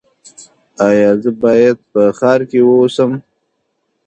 [0.87, 3.11] ایا زه باید په ښار کې اوسم؟